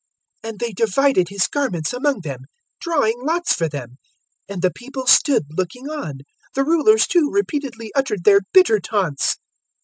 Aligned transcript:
And 0.43 0.57
they 0.57 0.71
divided 0.71 1.29
His 1.29 1.45
garments 1.45 1.93
among 1.93 2.21
them, 2.21 2.45
drawing 2.79 3.21
lots 3.23 3.53
for 3.53 3.69
them; 3.69 3.97
023:035 4.49 4.53
and 4.55 4.61
the 4.63 4.73
people 4.73 5.05
stood 5.05 5.43
looking 5.51 5.91
on. 5.91 6.21
The 6.55 6.63
Rulers, 6.65 7.05
too, 7.05 7.29
repeatedly 7.31 7.91
uttered 7.93 8.23
their 8.23 8.39
bitter 8.51 8.79
taunts. 8.79 9.37